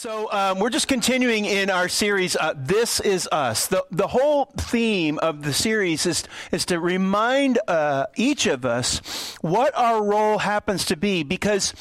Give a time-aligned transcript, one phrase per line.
[0.00, 2.34] So um, we're just continuing in our series.
[2.34, 3.66] Uh, this is us.
[3.66, 9.36] The the whole theme of the series is is to remind uh, each of us
[9.42, 11.74] what our role happens to be, because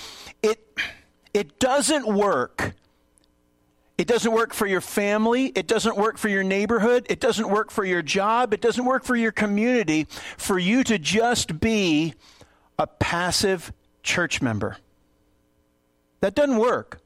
[0.43, 0.59] it
[1.33, 2.73] it doesn't work.
[3.97, 5.53] It doesn't work for your family.
[5.55, 7.05] It doesn't work for your neighborhood.
[7.09, 8.53] It doesn't work for your job.
[8.53, 10.07] It doesn't work for your community.
[10.35, 12.15] For you to just be
[12.77, 13.71] a passive
[14.03, 14.75] church member.
[16.19, 16.99] That doesn't work.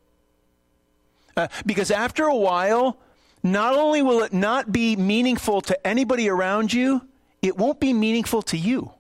[1.35, 2.97] Uh, because after a while,
[3.41, 7.01] not only will it not be meaningful to anybody around you,
[7.41, 8.91] it won't be meaningful to you.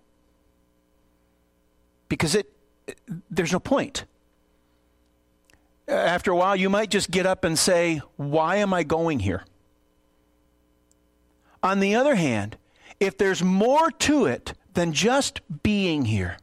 [2.09, 2.51] Because it,
[3.31, 4.05] there's no point.
[5.87, 9.45] After a while, you might just get up and say, Why am I going here?
[11.61, 12.57] On the other hand,
[12.99, 16.37] if there's more to it than just being here,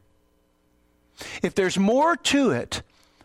[1.43, 2.81] if there's more to it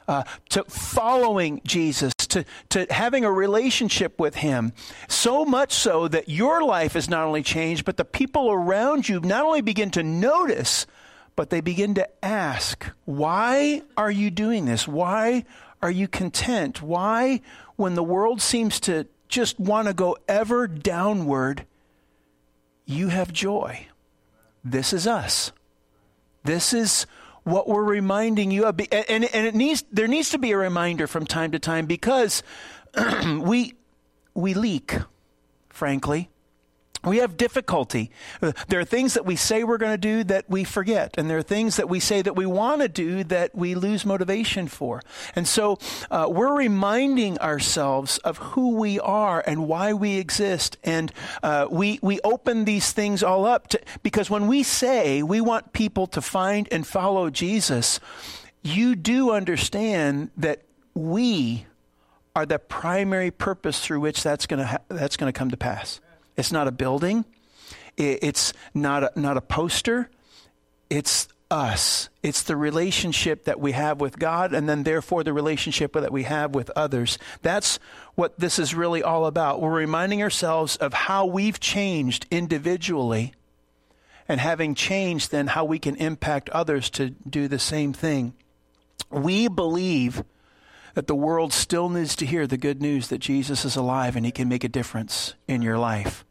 [0.08, 4.72] uh, to following Jesus, to, to having a relationship with Him.
[5.08, 9.20] So much so that your life is not only changed, but the people around you
[9.20, 10.86] not only begin to notice,
[11.34, 14.86] but they begin to ask, Why are you doing this?
[14.86, 15.44] Why
[15.82, 16.82] are you content?
[16.82, 17.40] Why,
[17.76, 21.66] when the world seems to just want to go ever downward,
[22.84, 23.86] you have joy?
[24.64, 25.52] This is us.
[26.44, 27.06] This is
[27.46, 28.80] what we're reminding you of.
[28.90, 32.42] And, and it needs, there needs to be a reminder from time to time because
[33.24, 33.74] we,
[34.34, 34.96] we leak,
[35.68, 36.28] frankly.
[37.04, 38.10] We have difficulty.
[38.40, 41.38] There are things that we say we're going to do that we forget, and there
[41.38, 45.02] are things that we say that we want to do that we lose motivation for.
[45.34, 45.78] And so
[46.10, 50.78] uh, we're reminding ourselves of who we are and why we exist.
[50.82, 55.40] And uh, we, we open these things all up to, because when we say we
[55.40, 58.00] want people to find and follow Jesus,
[58.62, 60.62] you do understand that
[60.94, 61.66] we
[62.34, 65.56] are the primary purpose through which that's going to ha- that's going to come to
[65.56, 66.00] pass.
[66.36, 67.24] It's not a building.
[67.96, 70.10] It's not a, not a poster.
[70.90, 72.08] It's us.
[72.22, 76.24] It's the relationship that we have with God and then therefore the relationship that we
[76.24, 77.18] have with others.
[77.42, 77.78] That's
[78.14, 79.60] what this is really all about.
[79.60, 83.32] We're reminding ourselves of how we've changed individually
[84.28, 88.34] and having changed then how we can impact others to do the same thing.
[89.08, 90.24] We believe
[90.94, 94.26] that the world still needs to hear the good news that Jesus is alive and
[94.26, 96.25] he can make a difference in your life.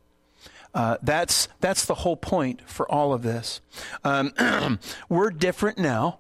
[0.76, 3.62] Uh, that's, that's the whole point for all of this.
[4.04, 4.78] Um,
[5.10, 6.20] we're different now.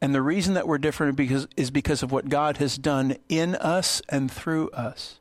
[0.00, 3.54] And the reason that we're different because, is because of what God has done in
[3.54, 5.20] us and through us.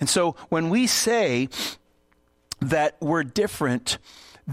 [0.00, 1.48] And so when we say
[2.60, 3.98] that we're different,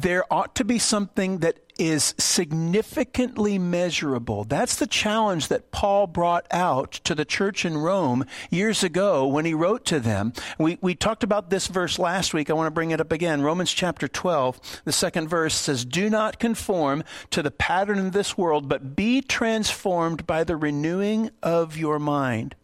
[0.02, 4.44] there ought to be something that is significantly measurable.
[4.44, 9.46] That's the challenge that Paul brought out to the church in Rome years ago when
[9.46, 10.34] he wrote to them.
[10.58, 12.50] We, we talked about this verse last week.
[12.50, 13.42] I want to bring it up again.
[13.42, 18.38] Romans chapter 12, the second verse says, Do not conform to the pattern of this
[18.38, 22.56] world, but be transformed by the renewing of your mind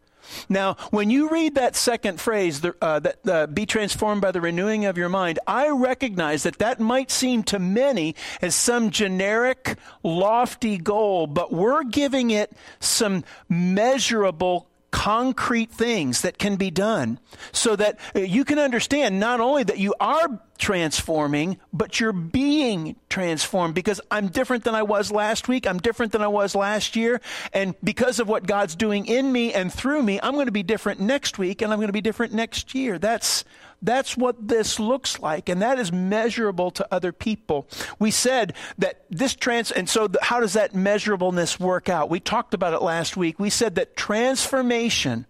[0.50, 4.86] now, when you read that second phrase, uh, that uh, be transformed by the renewing
[4.86, 10.78] of your mind, I recognize that that might seem to many as some generic, lofty
[10.78, 17.20] goal, but we're giving it some measurable concrete things that can be done
[17.52, 22.96] so that uh, you can understand not only that you are transforming, but you're being
[23.10, 25.66] transformed because I'm different than I was last week.
[25.66, 27.22] I'm different than I was last year.
[27.54, 30.64] And because of what God's doing in me and through me, I'm going to be
[30.64, 33.00] different next week and I'm going to be different next year.
[33.00, 33.44] That's,
[33.84, 37.68] that's what this looks like, and that is measurable to other people.
[38.00, 42.10] We said that this trans, and so the, how does that measurableness work out?
[42.10, 43.40] We talked about it last week.
[43.40, 45.26] We said that transformation,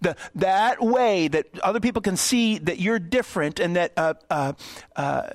[0.00, 4.52] the, that way that other people can see that you're different and that uh, uh,
[4.96, 5.28] uh,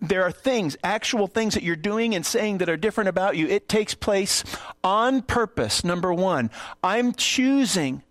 [0.00, 3.46] there are things, actual things that you're doing and saying that are different about you.
[3.46, 4.42] It takes place
[4.82, 6.50] on purpose, number one.
[6.82, 8.02] I'm choosing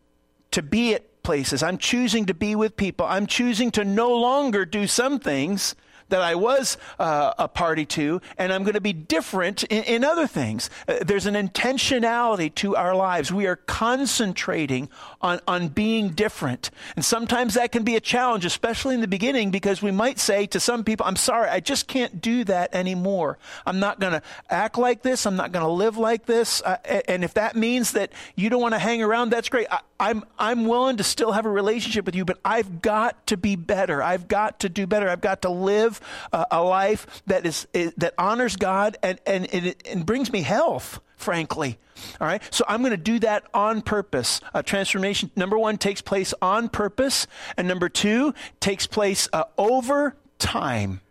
[0.52, 1.64] to be at places.
[1.64, 3.06] I'm choosing to be with people.
[3.06, 5.76] I'm choosing to no longer do some things
[6.12, 10.04] that I was uh, a party to, and I'm going to be different in, in
[10.04, 10.70] other things.
[10.88, 13.32] Uh, there's an intentionality to our lives.
[13.34, 14.90] We are concentrating
[15.22, 16.70] on, on being different.
[16.96, 20.46] And sometimes that can be a challenge, especially in the beginning, because we might say
[20.48, 23.38] to some people, I'm sorry, I just can't do that anymore.
[23.66, 25.26] I'm not going to act like this.
[25.26, 26.62] I'm not going to live like this.
[26.62, 26.78] Uh,
[27.08, 29.68] and if that means that you don't want to hang around, that's great.
[29.72, 33.38] I, I'm, I'm willing to still have a relationship with you, but I've got to
[33.38, 34.02] be better.
[34.02, 35.08] I've got to do better.
[35.08, 36.01] I've got to live
[36.32, 40.42] uh, a life that is, is, that honors God and and it, it brings me
[40.42, 41.78] health frankly.
[42.20, 42.42] All right?
[42.54, 44.42] So I'm going to do that on purpose.
[44.54, 47.28] Uh, transformation, number one, takes place on purpose.
[47.58, 51.02] And number two, takes place uh, over time.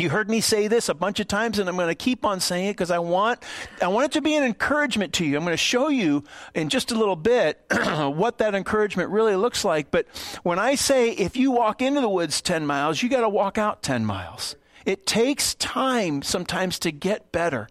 [0.00, 2.40] You heard me say this a bunch of times, and I'm going to keep on
[2.40, 3.42] saying it because I want,
[3.82, 5.36] I want it to be an encouragement to you.
[5.36, 6.24] I'm going to show you
[6.54, 9.90] in just a little bit what that encouragement really looks like.
[9.90, 10.06] But
[10.42, 13.58] when I say if you walk into the woods 10 miles, you got to walk
[13.58, 14.56] out 10 miles.
[14.86, 17.68] It takes time sometimes to get better.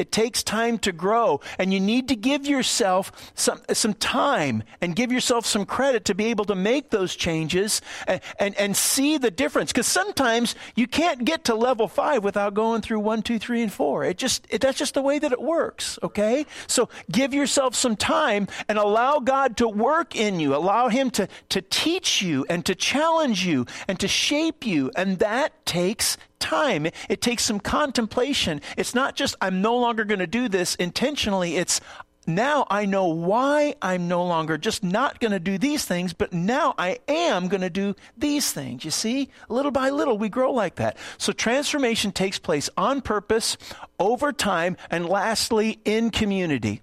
[0.00, 4.96] It takes time to grow, and you need to give yourself some, some time and
[4.96, 9.18] give yourself some credit to be able to make those changes and, and, and see
[9.18, 9.72] the difference.
[9.72, 13.70] Because sometimes you can't get to level five without going through one, two, three, and
[13.70, 14.02] four.
[14.02, 15.98] It just it, that's just the way that it works.
[16.02, 20.56] Okay, so give yourself some time and allow God to work in you.
[20.56, 25.18] Allow Him to to teach you and to challenge you and to shape you, and
[25.18, 26.86] that takes time.
[27.08, 28.60] It takes some contemplation.
[28.76, 31.56] It's not just, I'm no longer going to do this intentionally.
[31.56, 31.80] It's,
[32.26, 36.32] now I know why I'm no longer just not going to do these things, but
[36.32, 38.84] now I am going to do these things.
[38.84, 40.96] You see, little by little, we grow like that.
[41.18, 43.56] So transformation takes place on purpose,
[43.98, 46.82] over time, and lastly, in community.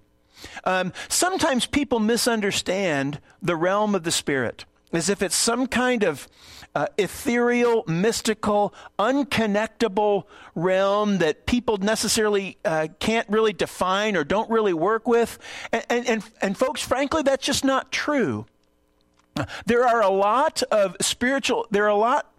[0.64, 6.28] Um, sometimes people misunderstand the realm of the Spirit as if it's some kind of
[6.74, 10.24] uh, ethereal, mystical, unconnectable
[10.54, 15.38] realm that people necessarily uh, can't really define or don't really work with.
[15.72, 18.46] And, and, and, and folks, frankly, that's just not true.
[19.66, 22.32] There are a lot of spiritual, there are a lot,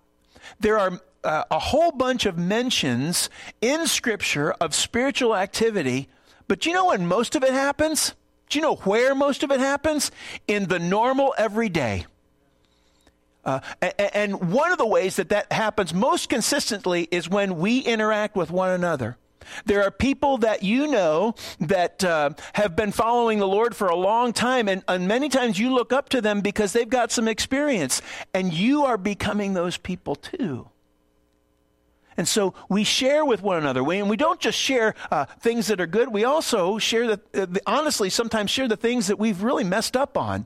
[0.60, 3.30] there are uh, a whole bunch of mentions
[3.62, 6.07] in Scripture of spiritual activity,
[6.48, 8.16] but you know when most of it happens?
[8.50, 10.12] Do you know where most of it happens?
[10.48, 12.06] In the normal everyday.
[13.45, 13.59] Uh,
[14.13, 18.51] and one of the ways that that happens most consistently is when we interact with
[18.51, 19.18] one another.
[19.65, 23.95] There are people that you know that uh, have been following the Lord for a
[23.95, 27.27] long time, and, and many times you look up to them because they've got some
[27.27, 28.01] experience,
[28.33, 30.69] and you are becoming those people too.
[32.18, 33.81] And so we share with one another.
[33.81, 37.21] We, and we don't just share uh, things that are good, we also share the,
[37.33, 40.45] uh, honestly, sometimes share the things that we've really messed up on.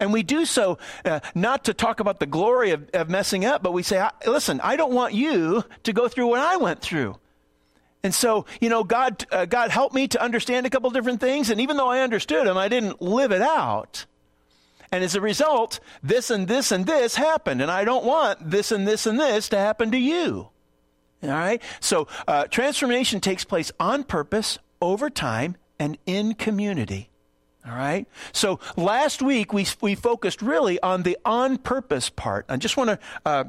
[0.00, 3.62] And we do so uh, not to talk about the glory of, of messing up,
[3.62, 7.16] but we say, listen, I don't want you to go through what I went through.
[8.02, 11.50] And so, you know, God, uh, God helped me to understand a couple different things.
[11.50, 14.06] And even though I understood them, I didn't live it out.
[14.92, 17.60] And as a result, this and this and this happened.
[17.60, 20.48] And I don't want this and this and this to happen to you.
[21.22, 21.60] All right?
[21.80, 27.10] So, uh, transformation takes place on purpose, over time, and in community.
[27.66, 28.06] All right.
[28.32, 32.46] So last week we we focused really on the on purpose part.
[32.48, 33.44] I just want to uh,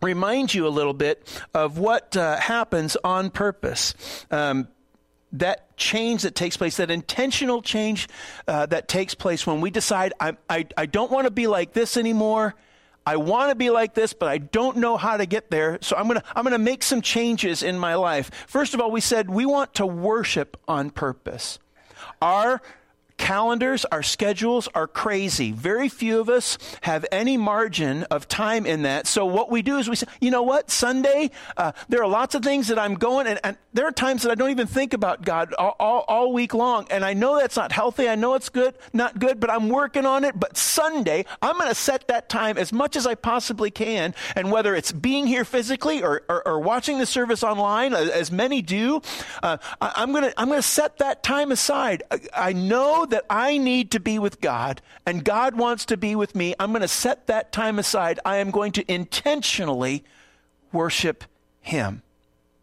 [0.00, 3.94] remind you a little bit of what uh, happens on purpose.
[4.30, 4.68] Um,
[5.32, 8.08] that change that takes place, that intentional change
[8.46, 11.74] uh, that takes place when we decide, I, I, I don't want to be like
[11.74, 12.54] this anymore.
[13.04, 15.78] I want to be like this, but I don't know how to get there.
[15.80, 18.30] So I'm going to I'm going to make some changes in my life.
[18.46, 21.58] First of all, we said we want to worship on purpose.
[22.20, 22.60] Our
[23.18, 25.52] calendars, our schedules are crazy.
[25.52, 29.06] Very few of us have any margin of time in that.
[29.06, 32.34] So what we do is we say, you know what, Sunday, uh, there are lots
[32.34, 34.92] of things that I'm going, and, and, there are times that I don't even think
[34.92, 36.88] about God all, all, all week long.
[36.90, 38.08] And I know that's not healthy.
[38.08, 40.38] I know it's good, not good, but I'm working on it.
[40.38, 44.16] But Sunday, I'm going to set that time as much as I possibly can.
[44.34, 48.62] And whether it's being here physically or, or, or watching the service online, as many
[48.62, 49.00] do,
[49.44, 52.02] uh, I, am going to I'm going to set that time aside.
[52.10, 56.14] I, I know that I need to be with God and God wants to be
[56.14, 58.20] with me, I'm going to set that time aside.
[58.24, 60.04] I am going to intentionally
[60.72, 61.24] worship
[61.60, 62.02] Him.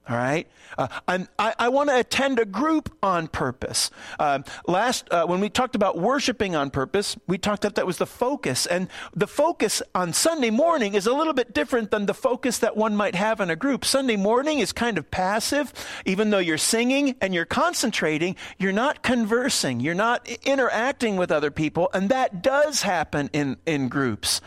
[0.08, 0.48] All right?
[0.78, 1.26] Uh, i
[1.58, 3.90] I, want to attend a group on purpose.
[4.20, 7.98] Uh, last, uh, when we talked about worshiping on purpose, we talked that that was
[7.98, 8.66] the focus.
[8.66, 12.78] And the focus on Sunday morning is a little bit different than the focus that
[12.78, 13.86] one might have in a group.
[13.86, 15.74] Sunday morning is kind of passive.
[16.06, 21.52] Even though you're singing and you're concentrating, you're not conversing, you're not interacting with other
[21.52, 21.90] people.
[21.94, 24.42] And that does happen in, in groups.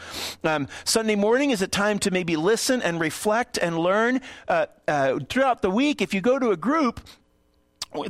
[0.44, 4.20] Um, Sunday morning is a time to maybe listen and reflect and learn.
[4.46, 5.18] Uh, uh,
[5.48, 7.00] throughout the week, if you go to a group,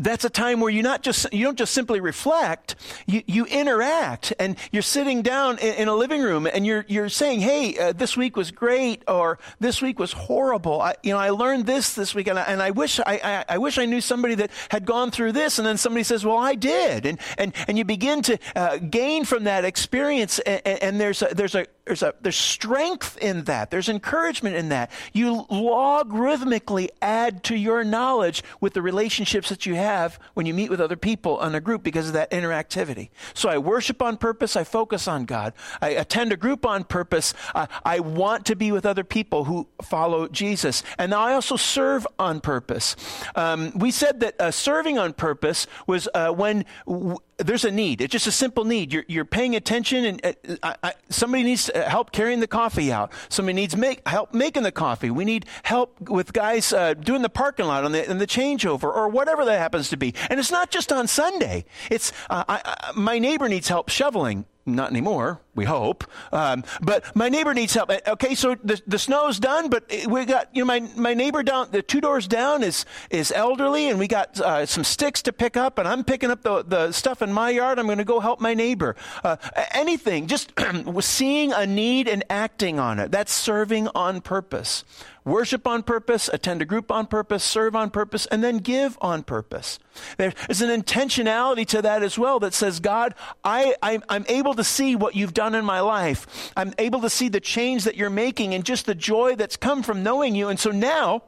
[0.01, 2.75] that's a time where you not just you don't just simply reflect
[3.07, 4.33] you, you interact.
[4.41, 7.93] And you're sitting down in, in a living room and you're you're saying hey uh,
[7.93, 10.81] this week was great or this week was horrible.
[10.81, 13.45] I, you know I learned this this week and I, and I wish I, I,
[13.55, 15.61] I wish I knew somebody that had gone through this.
[15.61, 17.07] And then somebody says well I did.
[17.07, 21.29] And and and you begin to uh, gain from that experience and, and there's a,
[21.33, 23.71] there's a there's a there's strength in that.
[23.71, 24.91] There's encouragement in that.
[25.15, 30.69] You logarithmically add to your knowledge with the relationships that you have when you meet
[30.69, 33.09] with other people in a group because of that interactivity.
[33.33, 34.55] So I worship on purpose.
[34.55, 35.55] I focus on God.
[35.81, 37.33] I attend a group on purpose.
[37.55, 42.07] I, I want to be with other people who follow Jesus, and I also serve
[42.19, 42.97] on purpose.
[43.35, 48.01] Um, we said that uh, serving on purpose was uh, when w- there's a need.
[48.01, 48.93] It's just a simple need.
[48.93, 53.13] You're, you're paying attention, and uh, I, I, somebody needs help carrying the coffee out.
[53.29, 55.11] Somebody needs make, help making the coffee.
[55.11, 59.09] We need help with guys uh, doing the parking lot on the, the changeover, or
[59.09, 60.15] whatever that happens to be.
[60.29, 61.65] And it's not just on Sunday.
[61.91, 66.05] It's uh, I, my neighbor needs help shoveling not anymore, we hope.
[66.33, 67.91] Um, but my neighbor needs help.
[67.91, 71.43] Uh, okay, so the, the snow's done, but we got, you know, my, my neighbor
[71.43, 75.33] down, the two doors down is, is elderly, and we got uh, some sticks to
[75.33, 77.81] pick up, and I'm picking up the, the stuff in my yard.
[77.81, 78.95] I'm going to go help my neighbor.
[79.25, 79.37] Uh,
[79.73, 80.53] anything, just
[81.01, 83.11] seeing a need and acting on it.
[83.11, 84.85] That's serving on purpose
[85.29, 89.23] worship on purpose, attend a group on purpose, serve on purpose, and then give on
[89.23, 89.79] purpose.
[90.17, 94.65] There's an intentionality to that as well that says, God, I, I, am able to
[94.65, 96.53] see what you've done in my life.
[96.57, 99.83] I'm able to see the change that you're making and just the joy that's come
[99.83, 100.49] from knowing you.
[100.49, 101.23] And so now,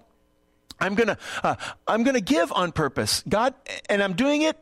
[0.80, 3.54] I'm gonna, uh, I'm gonna give on purpose, God,
[3.88, 4.56] and I'm doing it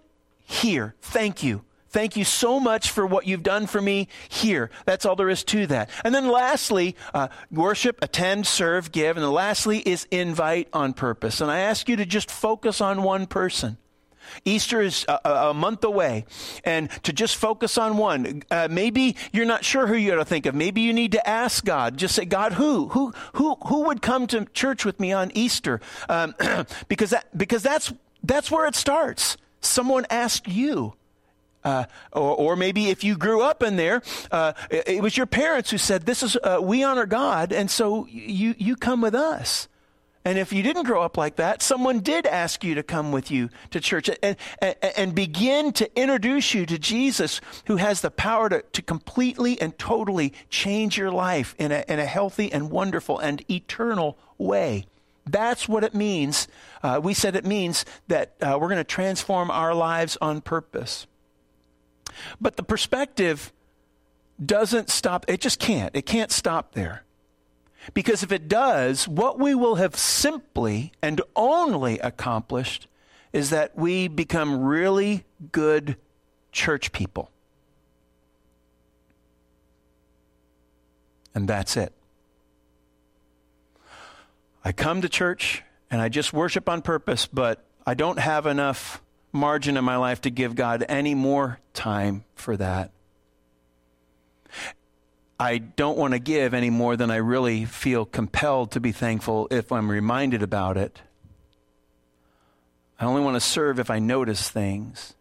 [0.44, 0.94] here.
[1.00, 1.62] Thank you.
[1.90, 4.70] Thank you so much for what you've done for me here.
[4.84, 5.88] That's all there is to that.
[6.04, 9.16] And then lastly, uh, worship, attend, serve, give.
[9.16, 11.40] And then lastly is invite on purpose.
[11.40, 13.78] And I ask you to just focus on one person.
[14.44, 16.24] Easter is a, a, month away,
[16.64, 18.42] and to just focus on one.
[18.50, 20.54] Uh, maybe you're not sure who you ought to think of.
[20.54, 21.96] Maybe you need to ask God.
[21.96, 25.80] Just say, God, who, who, who, who would come to church with me on Easter?
[26.08, 26.34] Um,
[26.88, 27.92] because that, because that's
[28.22, 29.36] that's where it starts.
[29.60, 30.94] Someone asked you.
[31.64, 35.26] Uh, or, or, maybe if you grew up in there, uh, it, it, was your
[35.26, 39.14] parents who said, "This is uh, we honor God," and so you you come with
[39.14, 39.68] us.
[40.24, 43.30] And if you didn't grow up like that, someone did ask you to come with
[43.30, 48.10] you to church and, and, and begin to introduce you to Jesus, who has the
[48.10, 52.70] power to, to completely and totally change your life in a, in a healthy and
[52.70, 54.86] wonderful and eternal way.
[55.24, 56.48] That's what it means.
[56.82, 61.06] Uh, we said it means that uh, we're going to transform our lives on purpose.
[62.40, 63.52] But the perspective
[64.44, 65.94] doesn't stop, it just can't.
[65.94, 67.04] It can't stop there.
[67.94, 72.86] Because if it does, what we will have simply and only accomplished
[73.32, 75.96] is that we become really good
[76.52, 77.30] church people.
[81.34, 81.92] And that's it.
[84.64, 89.02] I come to church and I just worship on purpose, but I don't have enough
[89.32, 92.90] margin in my life to give God any more time for that.
[95.38, 99.46] I don't want to give any more than I really feel compelled to be thankful
[99.50, 101.02] if I'm reminded about it.
[102.98, 105.14] I only want to serve if I notice things,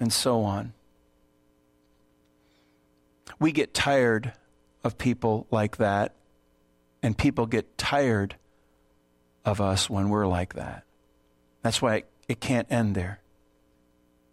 [0.00, 0.72] and so on.
[3.38, 4.32] We get tired
[4.82, 6.14] of people like that,
[7.02, 8.34] and people get tired
[9.44, 10.82] of us when we're like that.
[11.62, 13.20] That's why it it can't end there.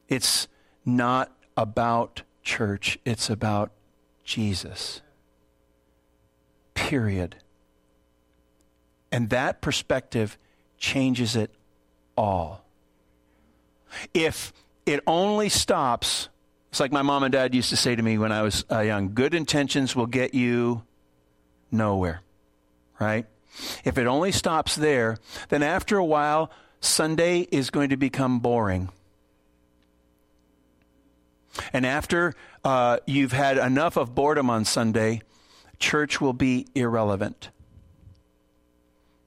[0.10, 0.48] It's
[0.86, 3.72] not about church, it's about
[4.25, 5.01] Jesus.
[6.74, 7.38] Period.
[9.12, 10.38] And that perspective
[10.77, 11.51] changes it
[12.17, 12.65] all.
[14.13, 14.51] If
[14.86, 16.27] it only stops,
[16.70, 18.79] it's like my mom and dad used to say to me when I was uh,
[18.79, 20.84] young good intentions will get you
[21.72, 22.22] nowhere,
[23.00, 23.25] right?
[23.86, 25.17] If it only stops there,
[25.48, 26.51] then after a while,
[26.82, 28.89] Sunday is going to become boring.
[31.74, 32.33] And after
[32.63, 35.21] uh, you've had enough of boredom on Sunday,
[35.79, 37.50] church will be irrelevant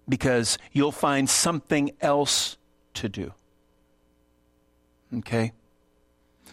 [0.08, 2.56] because you'll find something else
[2.94, 3.32] to do.
[5.18, 5.52] Okay?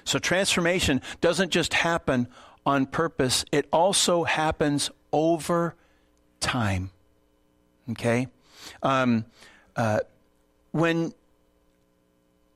[0.03, 2.27] So transformation doesn't just happen
[2.65, 5.75] on purpose, it also happens over
[6.39, 6.89] time.
[7.91, 8.27] Okay?
[8.81, 9.25] Um,
[9.75, 9.99] uh,
[10.71, 11.13] when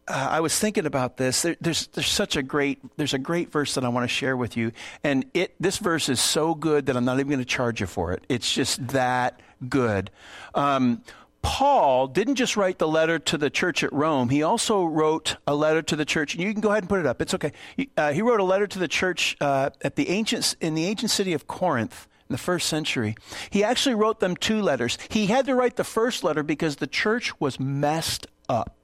[0.10, 1.44] uh, I was thinking about this.
[1.44, 4.36] There, there's there's such a great there's a great verse that I want to share
[4.36, 4.72] with you,
[5.04, 7.88] and it this verse is so good that I'm not even going to charge you
[7.88, 8.24] for it.
[8.28, 9.40] It's just that
[9.70, 10.10] good.
[10.56, 11.04] Um,
[11.42, 14.30] Paul didn't just write the letter to the church at Rome.
[14.30, 16.34] He also wrote a letter to the church.
[16.34, 17.22] And you can go ahead and put it up.
[17.22, 17.54] It's okay.
[17.96, 21.12] Uh, he wrote a letter to the church uh, at the ancient in the ancient
[21.12, 23.16] city of Corinth in the first century.
[23.50, 24.98] He actually wrote them two letters.
[25.10, 28.79] He had to write the first letter because the church was messed up.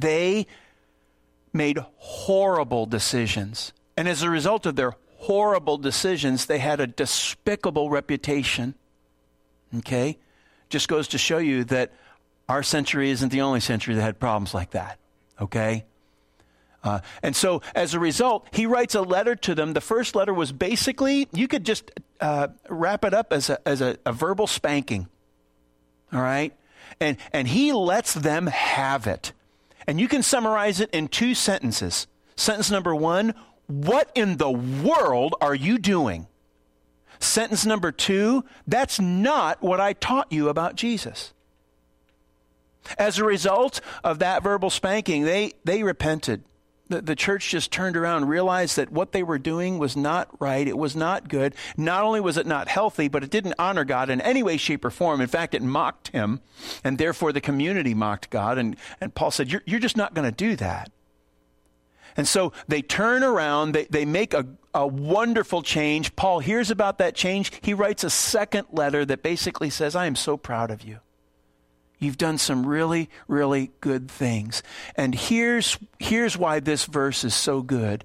[0.00, 0.46] They
[1.52, 3.72] made horrible decisions.
[3.96, 6.46] And as a result of their horrible decisions.
[6.46, 8.74] They had a despicable reputation.
[9.78, 10.18] Okay?
[10.68, 11.92] Just goes to show you that
[12.48, 14.98] our century isn't the only century that had problems like that.
[15.40, 15.84] Okay?
[16.82, 19.74] Uh, and so, as a result, he writes a letter to them.
[19.74, 21.90] The first letter was basically, you could just
[22.20, 25.06] uh, wrap it up as, a, as a, a verbal spanking.
[26.12, 26.54] All right?
[26.98, 29.32] And, and he lets them have it.
[29.86, 32.06] And you can summarize it in two sentences.
[32.36, 33.34] Sentence number one
[33.66, 36.26] What in the world are you doing?
[37.18, 41.32] Sentence number two That's not what I taught you about Jesus.
[42.98, 46.42] As a result of that verbal spanking, they, they repented
[46.90, 50.66] the, the church just turned around realized that what they were doing was not right.
[50.66, 51.54] It was not good.
[51.76, 54.84] Not only was it not healthy, but it didn't honor God in any way, shape,
[54.84, 55.20] or form.
[55.20, 56.40] In fact, it mocked him,
[56.84, 58.58] and therefore the community mocked God.
[58.58, 60.90] And, and Paul said, You're, you're just not going to do that.
[62.16, 66.16] And so they turn around, they, they make a, a wonderful change.
[66.16, 67.52] Paul hears about that change.
[67.62, 70.98] He writes a second letter that basically says, I am so proud of you.
[72.00, 74.62] You've done some really, really good things.
[74.96, 78.04] And here's, here's why this verse is so good.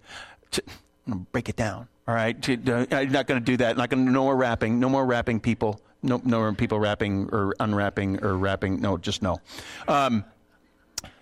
[0.51, 0.63] To,
[1.07, 1.87] I'm going to break it down.
[2.07, 2.37] All right.
[2.49, 3.77] Uh, I'm not going to do that.
[3.77, 4.79] Not going to, no more rapping.
[4.79, 5.79] No more rapping people.
[6.03, 8.81] No, no more people rapping or unwrapping or rapping.
[8.81, 9.39] No, just no.
[9.87, 10.25] Um,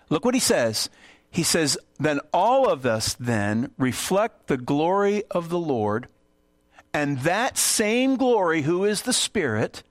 [0.10, 0.90] look what he says.
[1.30, 6.08] He says, Then all of us then reflect the glory of the Lord,
[6.94, 9.84] and that same glory, who is the Spirit,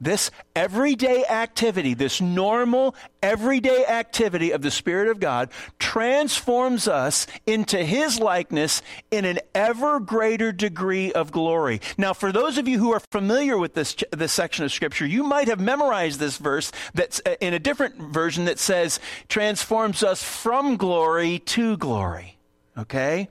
[0.00, 7.82] this everyday activity, this normal, everyday activity of the Spirit of God transforms us into
[7.84, 11.80] His likeness in an ever greater degree of glory.
[11.96, 15.24] Now, for those of you who are familiar with this, this section of Scripture, you
[15.24, 20.22] might have memorized this verse that's uh, in a different version that says, transforms us
[20.22, 22.38] from glory to glory.
[22.76, 23.28] Okay?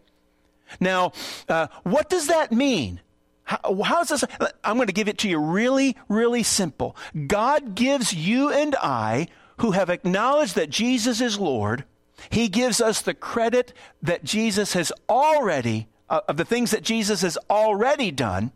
[0.79, 1.13] Now,
[1.47, 2.99] uh, what does that mean?
[3.47, 4.25] How, how's this?
[4.65, 6.97] I'm going to give it to you really, really simple.
[7.27, 11.85] God gives you and I, who have acknowledged that Jesus is Lord,
[12.29, 17.21] He gives us the credit that Jesus has already, uh, of the things that Jesus
[17.21, 18.51] has already done,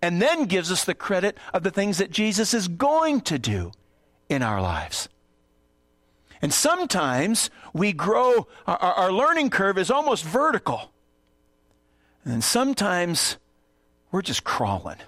[0.00, 3.70] and then gives us the credit of the things that Jesus is going to do
[4.30, 5.10] in our lives.
[6.40, 10.90] And sometimes we grow, our, our learning curve is almost vertical.
[12.24, 13.36] And sometimes
[14.12, 14.98] we're just crawling.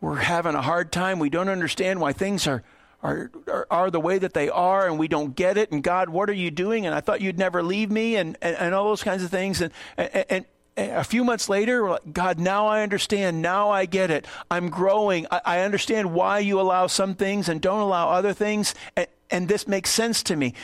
[0.00, 1.18] We're having a hard time.
[1.18, 2.62] We don't understand why things are,
[3.02, 5.72] are, are, are, the way that they are, and we don't get it.
[5.72, 6.86] And God, what are you doing?
[6.86, 9.60] And I thought you'd never leave me, and, and, and all those kinds of things.
[9.60, 13.42] And, and, and a few months later, God, now I understand.
[13.42, 14.26] Now I get it.
[14.50, 15.26] I'm growing.
[15.30, 18.74] I, I understand why you allow some things and don't allow other things.
[18.96, 20.54] And, and this makes sense to me.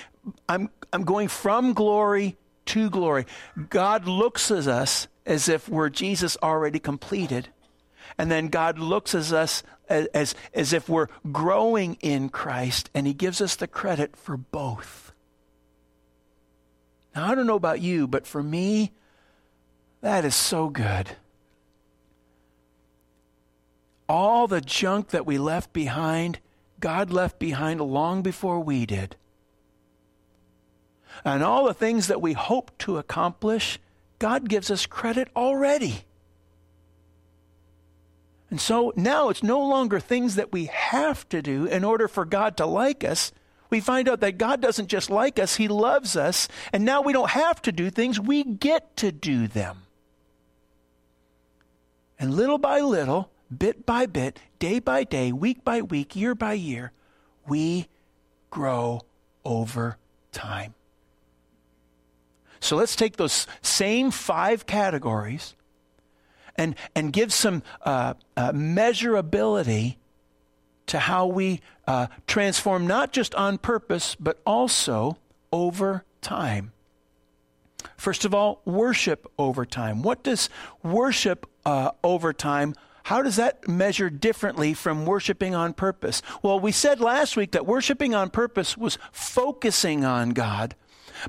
[0.48, 3.26] I'm, I'm going from glory to glory.
[3.68, 7.48] God looks at us as if we're Jesus already completed.
[8.16, 13.06] And then God looks at us as, as, as if we're growing in Christ, and
[13.06, 15.12] He gives us the credit for both.
[17.14, 18.92] Now, I don't know about you, but for me,
[20.02, 21.10] that is so good.
[24.08, 26.38] All the junk that we left behind,
[26.78, 29.16] God left behind long before we did.
[31.24, 33.78] And all the things that we hope to accomplish,
[34.18, 36.04] God gives us credit already.
[38.50, 42.24] And so now it's no longer things that we have to do in order for
[42.24, 43.32] God to like us.
[43.70, 46.48] We find out that God doesn't just like us, He loves us.
[46.72, 49.82] And now we don't have to do things, we get to do them.
[52.18, 56.54] And little by little, bit by bit, day by day, week by week, year by
[56.54, 56.92] year,
[57.46, 57.88] we
[58.50, 59.00] grow
[59.44, 59.98] over
[60.32, 60.74] time.
[62.60, 65.54] So let's take those same five categories
[66.56, 69.96] and, and give some uh, uh, measurability
[70.86, 75.18] to how we uh, transform not just on purpose, but also
[75.52, 76.72] over time.
[77.96, 80.02] First of all, worship over time.
[80.02, 80.48] What does
[80.82, 82.74] worship uh, over time?
[83.04, 86.22] How does that measure differently from worshiping on purpose?
[86.42, 90.74] Well, we said last week that worshiping on purpose was focusing on God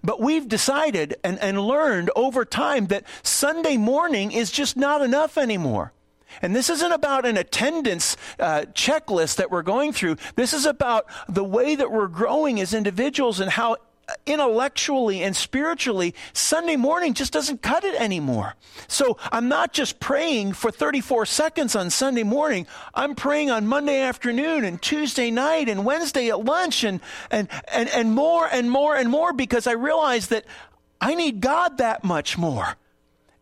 [0.04, 5.38] but we've decided and, and learned over time that Sunday morning is just not enough
[5.38, 5.94] anymore.
[6.42, 10.18] And this isn't about an attendance uh, checklist that we're going through.
[10.36, 13.78] This is about the way that we're growing as individuals and how
[14.26, 18.56] intellectually and spiritually, Sunday morning just doesn't cut it anymore.
[18.88, 22.68] So I'm not just praying for 34 seconds on Sunday morning.
[22.94, 27.90] I'm praying on Monday afternoon and Tuesday night and Wednesday at lunch and, and, and,
[27.90, 30.46] and more and more and more because I realize that
[31.02, 32.76] I need God that much more.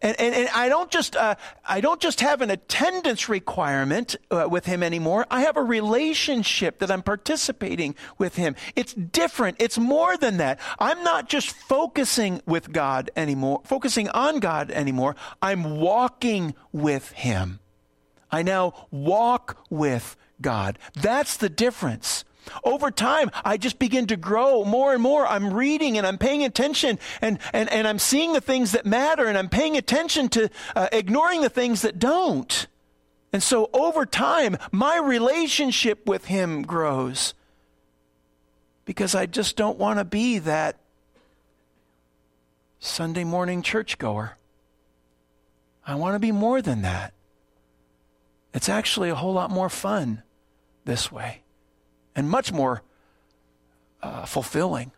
[0.06, 1.34] And, and, and I don't just uh,
[1.68, 5.26] I don't just have an attendance requirement uh, with him anymore.
[5.32, 8.56] I have a relationship that I'm participating with him.
[8.76, 9.58] It's different.
[9.60, 10.60] It's more than that.
[10.78, 15.16] I'm not just focusing with God anymore, focusing on God anymore.
[15.42, 17.60] I'm walking with him.
[18.32, 20.78] I now walk with God.
[20.94, 22.26] That's the difference.
[22.64, 25.26] Over time, I just begin to grow more and more.
[25.26, 29.26] I'm reading and I'm paying attention and, and, and I'm seeing the things that matter
[29.26, 32.68] and I'm paying attention to uh, ignoring the things that don't.
[33.34, 37.34] And so over time, my relationship with Him grows
[38.86, 40.78] because I just don't want to be that
[42.80, 44.38] Sunday morning churchgoer.
[45.86, 47.14] I want to be more than that.
[48.54, 50.24] It's actually a whole lot more fun
[50.86, 51.42] this way
[52.16, 52.82] and much more
[54.02, 54.92] uh, fulfilling.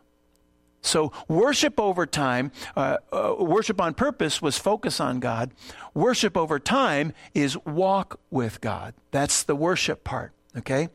[0.80, 5.50] So, worship over time, uh, uh, worship on purpose was focus on God.
[5.92, 8.94] Worship over time is walk with God.
[9.10, 10.88] That's the worship part, okay?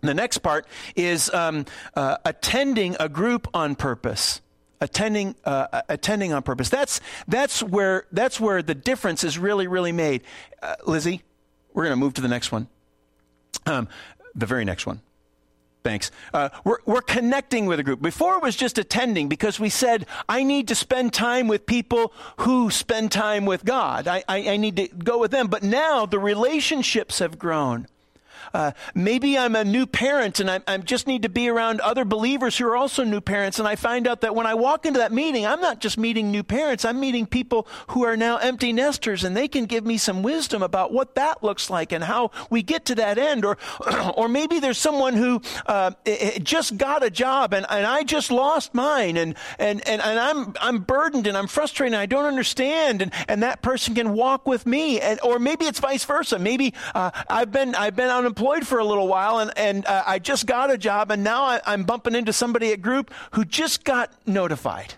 [0.00, 1.64] The next part is um,
[1.94, 4.40] uh, attending a group on purpose.
[4.80, 6.68] Attending, uh, attending on purpose.
[6.68, 10.22] That's, that's, where, that's where the difference is really, really made.
[10.62, 11.22] Uh, Lizzie,
[11.72, 12.68] we're going to move to the next one.
[13.64, 13.88] Um,
[14.34, 15.00] the very next one.
[15.84, 16.10] Thanks.
[16.32, 18.00] Uh, we're, we're connecting with a group.
[18.00, 22.14] Before it was just attending because we said, I need to spend time with people
[22.38, 24.08] who spend time with God.
[24.08, 25.48] I, I, I need to go with them.
[25.48, 27.86] But now the relationships have grown.
[28.54, 32.04] Uh, maybe I'm a new parent and I, I, just need to be around other
[32.04, 33.58] believers who are also new parents.
[33.58, 36.30] And I find out that when I walk into that meeting, I'm not just meeting
[36.30, 39.98] new parents, I'm meeting people who are now empty nesters and they can give me
[39.98, 43.44] some wisdom about what that looks like and how we get to that end.
[43.44, 43.58] Or,
[44.16, 45.90] or maybe there's someone who uh,
[46.40, 50.54] just got a job and, and I just lost mine and, and, and, and I'm,
[50.60, 53.02] I'm burdened and I'm frustrated and I don't understand.
[53.02, 55.00] And, and that person can walk with me.
[55.00, 56.38] And, or maybe it's vice versa.
[56.38, 60.02] Maybe uh, I've been, I've been unemployed unemployed for a little while and, and uh,
[60.06, 63.44] I just got a job and now I, I'm bumping into somebody at group who
[63.44, 64.94] just got notified.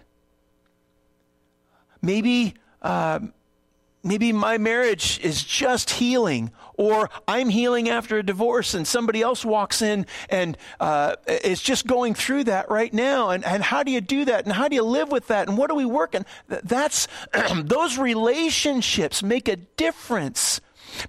[2.02, 3.20] Maybe, uh,
[4.02, 9.44] maybe my marriage is just healing or I'm healing after a divorce and somebody else
[9.44, 13.30] walks in and uh, is just going through that right now.
[13.30, 14.44] And, and how do you do that?
[14.44, 15.48] And how do you live with that?
[15.48, 16.26] And what are we working?
[16.48, 17.06] That's,
[17.54, 20.60] those relationships make a difference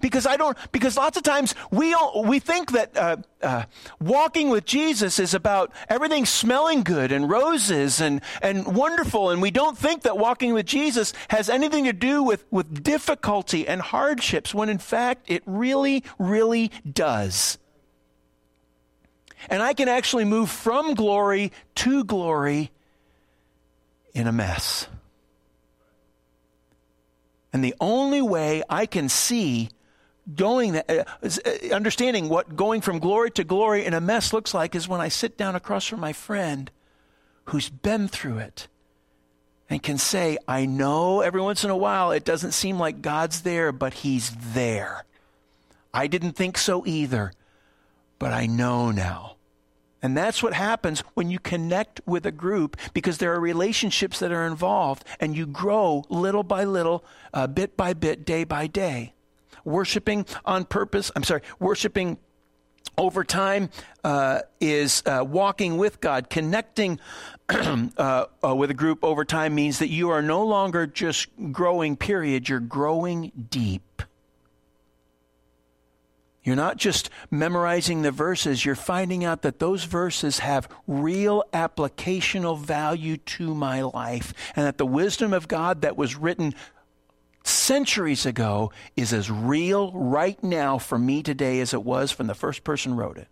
[0.02, 3.64] because I don't, because lots of times we, all, we think that uh, uh,
[4.00, 9.30] walking with Jesus is about everything smelling good and roses and, and wonderful.
[9.30, 13.68] And we don't think that walking with Jesus has anything to do with, with difficulty
[13.68, 17.58] and hardships, when in fact it really, really does.
[19.50, 22.72] And I can actually move from glory to glory
[24.14, 24.88] in a mess.
[27.54, 29.70] And the only way I can see
[30.36, 31.30] going, uh, uh,
[31.72, 35.08] understanding what going from glory to glory in a mess looks like is when I
[35.08, 36.70] sit down across from my friend
[37.46, 38.68] who's been through it
[39.70, 43.42] and can say, I know every once in a while it doesn't seem like God's
[43.42, 45.06] there, but He's there.
[45.94, 47.32] I didn't think so either,
[48.20, 49.36] but I know now.
[50.02, 54.32] And that's what happens when you connect with a group because there are relationships that
[54.32, 59.14] are involved and you grow little by little, uh, bit by bit, day by day
[59.68, 62.18] worshiping on purpose, I'm sorry, worshiping
[62.98, 63.70] over time
[64.04, 67.00] uh, is uh, walking with God, connecting
[67.50, 71.96] uh, uh, with a group over time means that you are no longer just growing,
[71.96, 74.02] period, you're growing deep.
[76.44, 82.58] You're not just memorizing the verses, you're finding out that those verses have real applicational
[82.58, 86.56] value to my life, and that the wisdom of God that was written
[87.48, 92.36] centuries ago is as real right now for me today as it was when the
[92.36, 93.28] first person wrote it.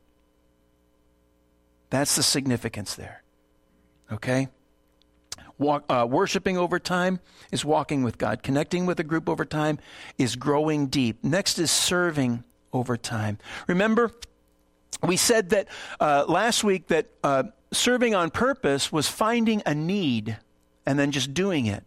[1.90, 3.24] That's the significance there.
[4.12, 4.50] Okay?
[5.58, 7.20] Walk, uh, worshiping over time
[7.52, 8.44] is walking with God.
[8.44, 9.80] Connecting with a group over time
[10.18, 11.24] is growing deep.
[11.24, 13.38] Next is serving over time.
[13.68, 14.12] Remember,
[15.02, 15.68] we said that
[16.00, 20.38] uh, last week that uh, serving on purpose was finding a need
[20.86, 21.84] and then just doing it.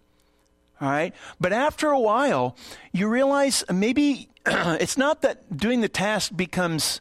[0.80, 1.14] All right.
[1.40, 2.56] But after a while,
[2.92, 7.00] you realize maybe it's not that doing the task becomes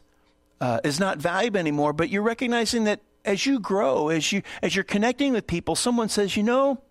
[0.60, 4.74] uh, is not valuable anymore, but you're recognizing that as you grow, as you as
[4.74, 6.82] you're connecting with people, someone says, you know,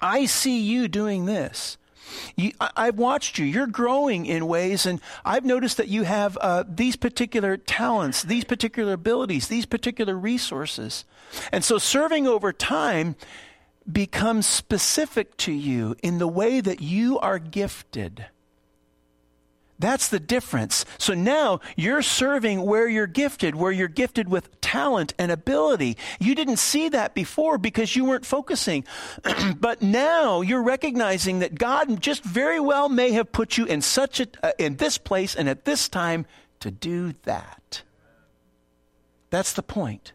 [0.00, 1.76] I see you doing this.
[2.36, 3.44] You, I, have watched you.
[3.44, 8.44] You're growing in ways, and I've noticed that you have uh, these particular talents, these
[8.44, 11.04] particular abilities, these particular resources.
[11.52, 13.16] And so, serving over time
[13.90, 18.26] becomes specific to you in the way that you are gifted.
[19.78, 20.84] That's the difference.
[20.98, 25.96] So now you're serving where you're gifted, where you're gifted with talent and ability.
[26.18, 28.84] You didn't see that before because you weren't focusing.
[29.56, 34.18] but now you're recognizing that God just very well may have put you in such
[34.20, 36.26] a uh, in this place and at this time
[36.58, 37.82] to do that.
[39.30, 40.12] That's the point.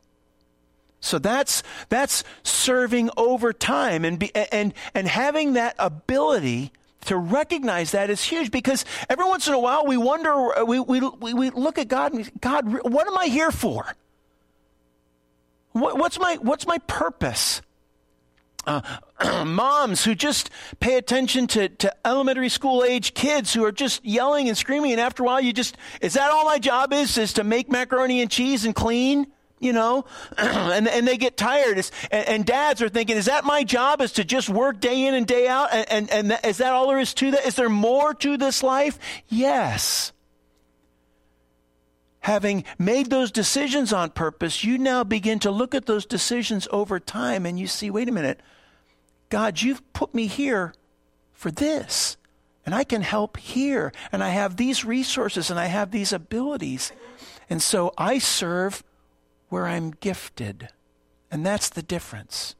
[1.03, 6.71] So that's that's serving over time and be, and and having that ability
[7.05, 11.01] to recognize that is huge because every once in a while we wonder, we, we,
[11.01, 13.93] we look at God and God, what am I here for?
[15.73, 17.61] What, what's, my, what's my purpose?
[18.65, 18.81] Uh,
[19.45, 24.47] moms who just pay attention to, to elementary school age kids who are just yelling
[24.47, 27.33] and screaming, and after a while, you just, is that all my job is, is
[27.33, 29.27] to make macaroni and cheese and clean?
[29.63, 30.05] You know,
[30.37, 31.77] and, and they get tired.
[32.11, 35.13] And, and, dads are thinking, is that my job is to just work day in
[35.13, 35.69] and day out?
[35.71, 37.45] And, and, and is that all there is to that?
[37.45, 38.99] Is there more to this life?
[39.29, 40.11] Yes.
[42.19, 46.99] Having made those decisions on purpose, you now begin to look at those decisions over
[46.99, 48.41] time and you see, wait a minute,
[49.29, 50.73] God, you've put me here
[51.31, 52.17] for this.
[52.65, 53.91] And I can help here.
[54.11, 56.93] And I have these resources and I have these abilities.
[57.49, 58.83] And so I serve
[59.53, 60.69] where I'm gifted.
[61.29, 62.55] And that's the difference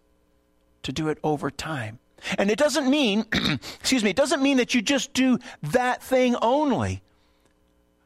[0.84, 1.98] to do it over time.
[2.38, 3.26] And it doesn't mean,
[3.80, 7.02] excuse me, it doesn't mean that you just do that thing only.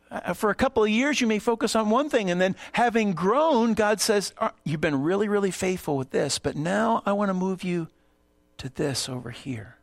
[0.10, 3.12] Uh, for a couple of years, you may focus on one thing, and then having
[3.12, 7.28] grown, God says, uh, You've been really, really faithful with this, but now I want
[7.28, 7.89] to move you
[8.60, 9.76] to this over here.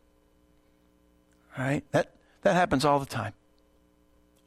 [1.59, 1.85] All right?
[1.93, 3.35] That, that happens all the time.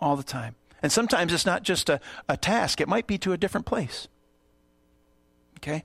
[0.02, 0.56] All the time.
[0.82, 4.08] And sometimes it's not just a, a task, it might be to a different place.
[5.58, 5.84] Okay?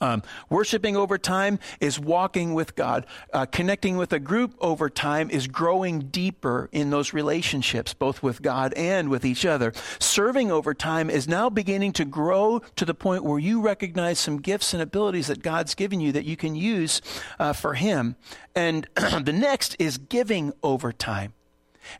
[0.00, 3.06] Um, worshiping over time is walking with God.
[3.32, 8.42] Uh, connecting with a group over time is growing deeper in those relationships, both with
[8.42, 9.72] God and with each other.
[9.98, 14.40] Serving over time is now beginning to grow to the point where you recognize some
[14.40, 17.00] gifts and abilities that God's given you that you can use
[17.38, 18.16] uh, for Him.
[18.54, 21.34] And the next is giving over time.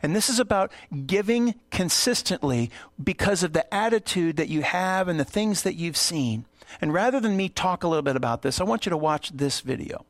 [0.01, 0.71] And this is about
[1.05, 2.71] giving consistently
[3.01, 6.45] because of the attitude that you have and the things that you've seen.
[6.81, 9.31] And rather than me talk a little bit about this, I want you to watch
[9.31, 10.05] this video.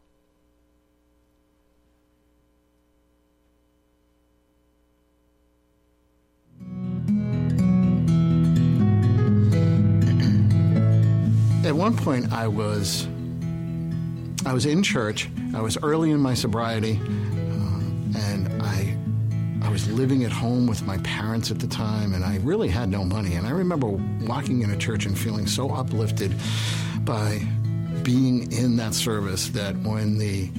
[11.65, 13.07] At one point, I was
[14.45, 15.27] I was in church.
[15.55, 18.94] I was early in my sobriety, uh, and I
[19.65, 22.87] I was living at home with my parents at the time, and I really had
[22.87, 23.33] no money.
[23.33, 23.87] And I remember
[24.27, 26.35] walking in a church and feeling so uplifted
[26.99, 27.39] by
[28.03, 30.51] being in that service that when the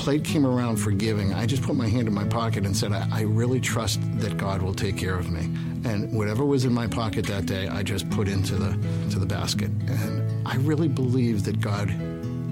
[0.00, 2.92] plate came around for giving, I just put my hand in my pocket and said,
[2.92, 5.40] I, I really trust that God will take care of me.
[5.84, 8.78] And whatever was in my pocket that day, I just put into the
[9.10, 9.70] to the basket.
[9.88, 11.88] And I really believe that God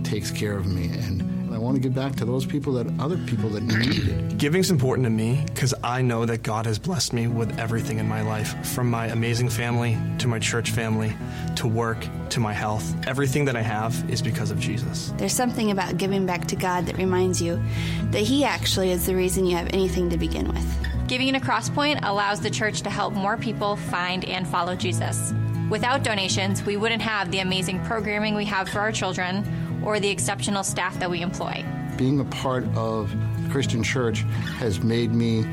[0.05, 0.87] takes care of me.
[0.87, 4.39] And I want to give back to those people that other people that need it.
[4.39, 8.09] Giving's important to me because I know that God has blessed me with everything in
[8.09, 11.15] my life, from my amazing family to my church family
[11.57, 12.95] to work to my health.
[13.07, 15.13] Everything that I have is because of Jesus.
[15.19, 17.63] There's something about giving back to God that reminds you
[18.11, 20.67] that He actually is the reason you have anything to begin with.
[21.07, 25.35] Giving to Crosspoint allows the church to help more people find and follow Jesus.
[25.69, 29.43] Without donations, we wouldn't have the amazing programming we have for our children
[29.85, 31.65] or the exceptional staff that we employ.
[31.97, 33.15] Being a part of
[33.51, 34.21] Christian church
[34.59, 35.45] has made me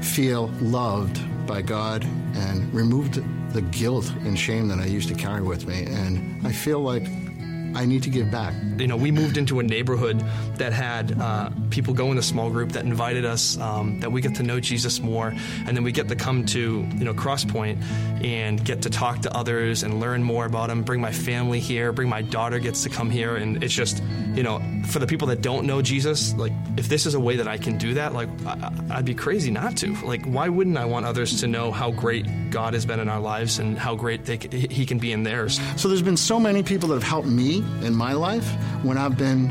[0.00, 3.22] feel loved by God and removed
[3.52, 5.84] the guilt and shame that I used to carry with me.
[5.84, 7.06] And I feel like
[7.74, 8.54] I need to give back.
[8.78, 10.22] You know, we moved into a neighborhood
[10.56, 14.20] that had uh, people go in a small group that invited us, um, that we
[14.20, 15.34] get to know Jesus more,
[15.66, 17.82] and then we get to come to you know Crosspoint
[18.22, 20.82] and get to talk to others and learn more about Him.
[20.82, 21.92] Bring my family here.
[21.92, 24.02] Bring my daughter gets to come here, and it's just
[24.34, 27.36] you know for the people that don't know Jesus, like if this is a way
[27.36, 29.94] that I can do that, like I, would be crazy not to.
[30.04, 33.20] Like why wouldn't I want others to know how great God has been in our
[33.20, 35.60] lives and how great they, He can be in theirs?
[35.76, 38.48] So there's been so many people that have helped me in my life
[38.82, 39.50] when I've been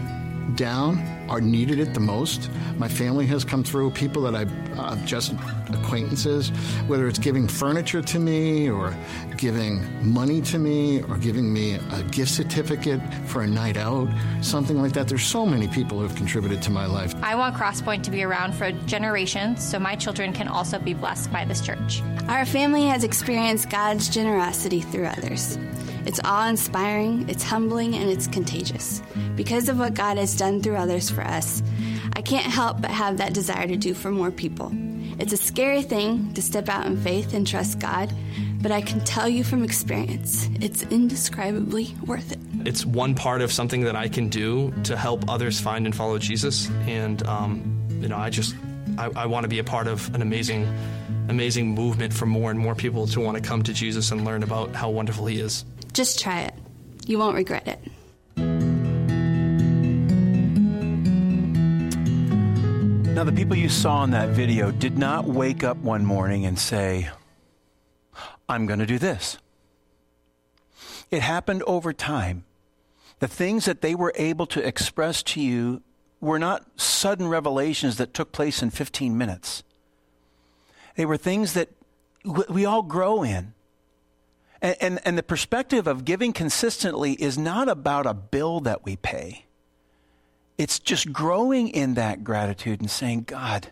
[0.56, 2.50] down or needed it the most.
[2.78, 5.34] My family has come through, people that I've uh, just
[5.72, 6.50] acquaintances,
[6.88, 8.96] whether it's giving furniture to me or
[9.38, 14.10] giving money to me or giving me a gift certificate for a night out,
[14.42, 15.08] something like that.
[15.08, 17.14] There's so many people who have contributed to my life.
[17.22, 21.32] I want Crosspoint to be around for generations so my children can also be blessed
[21.32, 22.02] by this church.
[22.28, 25.58] Our family has experienced God's generosity through others.
[26.06, 29.02] It's awe inspiring, it's humbling, and it's contagious.
[29.36, 31.62] Because of what God has done through others for us,
[32.14, 34.72] I can't help but have that desire to do for more people.
[35.20, 38.12] It's a scary thing to step out in faith and trust God,
[38.62, 42.40] but I can tell you from experience, it's indescribably worth it.
[42.66, 46.18] It's one part of something that I can do to help others find and follow
[46.18, 46.70] Jesus.
[46.88, 48.56] And, um, you know, I just,
[48.98, 50.68] I, I want to be a part of an amazing,
[51.30, 54.44] amazing movement for more and more people to want to come to Jesus and learn
[54.44, 55.66] about how wonderful He is.
[55.94, 56.54] Just try it.
[57.06, 57.80] You won't regret it.
[63.14, 66.58] Now, the people you saw in that video did not wake up one morning and
[66.58, 67.10] say,
[68.48, 69.38] I'm going to do this.
[71.12, 72.46] It happened over time.
[73.20, 75.84] The things that they were able to express to you
[76.22, 79.64] were not sudden revelations that took place in 15 minutes.
[80.96, 81.70] They were things that
[82.50, 83.54] we all grow in.
[84.62, 88.96] And, and, and, the perspective of giving consistently is not about a bill that we
[88.96, 89.46] pay.
[90.58, 93.72] It's just growing in that gratitude and saying, God,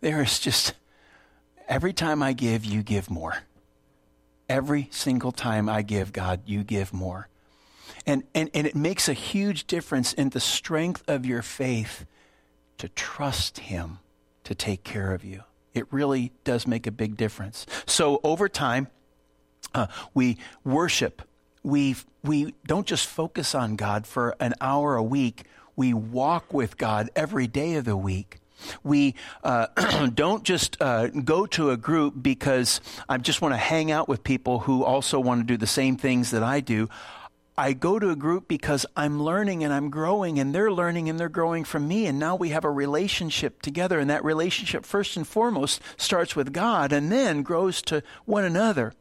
[0.00, 0.74] there is just,
[1.66, 3.38] every time I give, you give more.
[4.48, 7.28] Every single time I give, God, you give more.
[8.06, 12.06] And, and, and it makes a huge difference in the strength of your faith
[12.78, 13.98] to trust Him
[14.44, 15.42] to take care of you.
[15.74, 17.66] It really does make a big difference.
[17.86, 18.88] So over time,
[19.74, 21.22] uh, we worship.
[21.62, 25.44] We, we don't just focus on God for an hour a week,
[25.76, 28.40] we walk with God every day of the week.
[28.82, 33.92] We uh, don't just uh, go to a group because I just want to hang
[33.92, 36.88] out with people who also want to do the same things that I do.
[37.56, 41.18] I go to a group because I'm learning and I'm growing, and they're learning and
[41.18, 42.06] they're growing from me.
[42.06, 43.98] And now we have a relationship together.
[43.98, 48.94] And that relationship, first and foremost, starts with God and then grows to one another.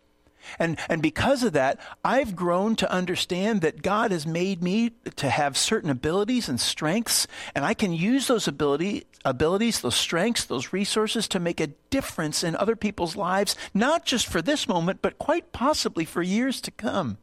[0.59, 5.29] And, and because of that, I've grown to understand that God has made me to
[5.29, 10.73] have certain abilities and strengths, and I can use those ability, abilities, those strengths, those
[10.73, 15.17] resources to make a difference in other people's lives, not just for this moment, but
[15.17, 17.17] quite possibly for years to come.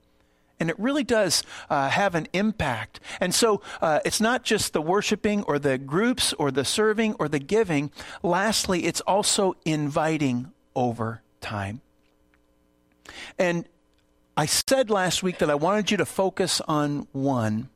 [0.60, 3.00] And it really does uh, have an impact.
[3.20, 7.28] And so uh, it's not just the worshiping or the groups or the serving or
[7.28, 7.90] the giving.
[8.22, 11.80] Lastly, it's also inviting over time.
[13.38, 13.66] And
[14.36, 17.68] I said last week that I wanted you to focus on one.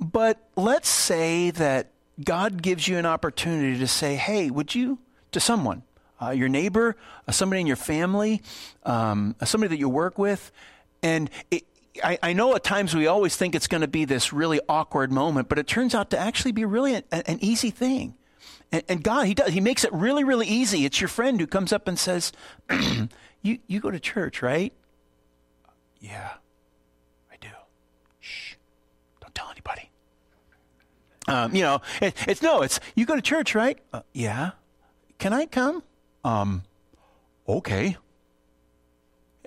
[0.00, 1.90] But let's say that
[2.24, 4.98] God gives you an opportunity to say, hey, would you,
[5.32, 5.82] to someone,
[6.20, 8.42] uh, your neighbor, uh, somebody in your family,
[8.84, 10.50] um, uh, somebody that you work with,
[11.02, 11.64] and it,
[12.02, 15.12] I, I, know at times we always think it's going to be this really awkward
[15.12, 18.14] moment, but it turns out to actually be really an, an easy thing.
[18.70, 19.52] And, and, God, He does.
[19.52, 20.84] He makes it really, really easy.
[20.84, 22.32] It's your friend who comes up and says,
[23.42, 24.72] You, you go to church, right?
[26.00, 26.30] Yeah,
[27.30, 27.48] I do.
[28.20, 28.54] Shh,
[29.20, 29.90] don't tell anybody.
[31.26, 33.78] Um, you know, it, it's no, it's you go to church, right?
[33.92, 34.52] Uh, yeah.
[35.18, 35.82] Can I come?
[36.24, 36.62] Um,
[37.48, 37.96] okay.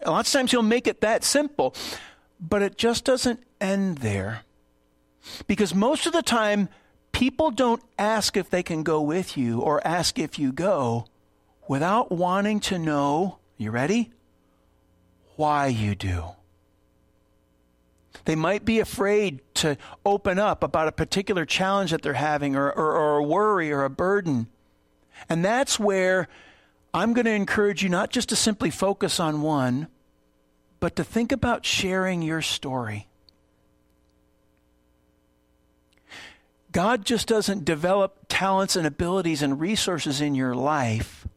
[0.06, 1.76] Lots of times he'll make it that simple,
[2.40, 4.42] but it just doesn't end there.
[5.48, 6.70] Because most of the time,
[7.22, 11.06] people don't ask if they can go with you or ask if you go
[11.68, 14.10] without wanting to know you ready?
[15.36, 16.24] Why you do.
[18.26, 22.72] They might be afraid to open up about a particular challenge that they're having or,
[22.72, 24.48] or, or a worry or a burden.
[25.30, 26.28] And that's where
[26.92, 29.90] I'm going to encourage you not just to simply focus on one,
[30.80, 33.11] but to think about sharing your story.
[36.72, 41.28] God just doesn't develop talents and abilities and resources in your life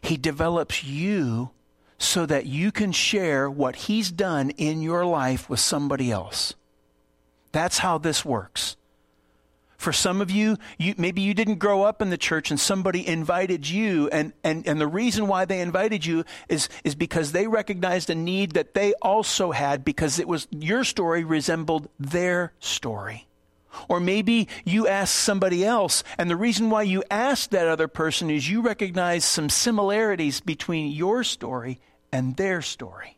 [0.00, 1.50] he develops you
[1.98, 6.54] so that you can share what He's done in your life with somebody else.
[7.52, 8.76] That's how this works.
[9.76, 13.06] For some of you, you, maybe you didn't grow up in the church and somebody
[13.06, 17.46] invited you, and, and, and the reason why they invited you is, is because they
[17.46, 23.26] recognized a need that they also had because it was your story resembled their story.
[23.88, 28.30] Or maybe you ask somebody else, and the reason why you ask that other person
[28.30, 31.80] is you recognize some similarities between your story
[32.12, 33.16] and their story.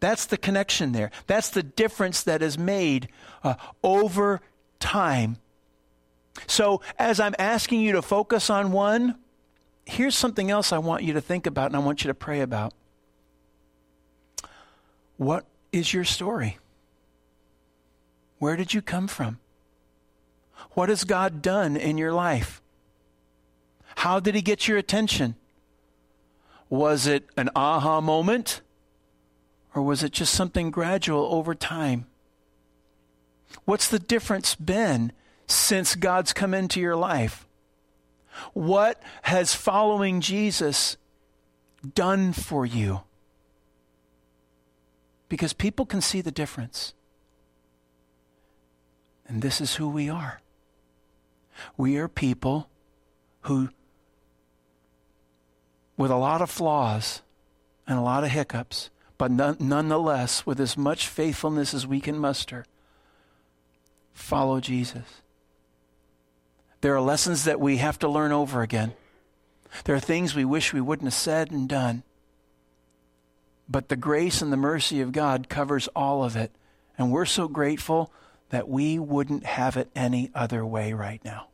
[0.00, 1.10] That's the connection there.
[1.26, 3.08] That's the difference that is made
[3.42, 4.40] uh, over
[4.78, 5.38] time.
[6.46, 9.16] So, as I'm asking you to focus on one,
[9.84, 12.40] here's something else I want you to think about and I want you to pray
[12.40, 12.74] about.
[15.16, 16.58] What is your story?
[18.38, 19.38] Where did you come from?
[20.72, 22.60] What has God done in your life?
[23.96, 25.34] How did He get your attention?
[26.68, 28.60] Was it an aha moment?
[29.74, 32.06] Or was it just something gradual over time?
[33.64, 35.12] What's the difference been
[35.46, 37.46] since God's come into your life?
[38.52, 40.96] What has following Jesus
[41.94, 43.02] done for you?
[45.28, 46.94] Because people can see the difference.
[49.28, 50.40] And this is who we are.
[51.76, 52.70] We are people
[53.42, 53.68] who,
[55.96, 57.22] with a lot of flaws
[57.86, 62.18] and a lot of hiccups, but none, nonetheless, with as much faithfulness as we can
[62.18, 62.64] muster,
[64.12, 65.22] follow Jesus.
[66.80, 68.92] There are lessons that we have to learn over again.
[69.84, 72.04] There are things we wish we wouldn't have said and done.
[73.68, 76.52] But the grace and the mercy of God covers all of it.
[76.96, 78.12] And we're so grateful
[78.50, 81.48] that we wouldn't have it any other way right now.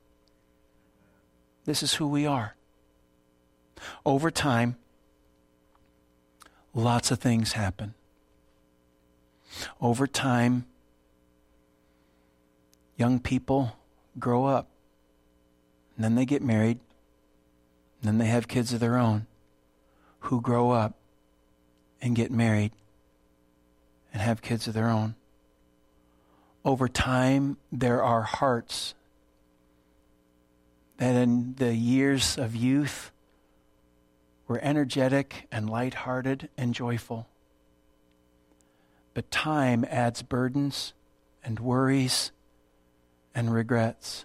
[1.64, 2.54] This is who we are.
[4.04, 4.76] Over time,
[6.72, 7.94] lots of things happen.
[9.80, 10.66] Over time,
[12.96, 13.76] young people
[14.18, 14.68] grow up,
[15.96, 16.78] and then they get married,
[18.00, 19.26] and then they have kids of their own
[20.20, 20.94] who grow up
[22.00, 22.72] and get married
[24.12, 25.14] and have kids of their own.
[26.64, 28.94] Over time, there are hearts
[30.96, 33.10] that in the years of youth
[34.48, 37.28] were energetic and light-hearted and joyful.
[39.12, 40.94] But time adds burdens
[41.42, 42.32] and worries
[43.34, 44.24] and regrets.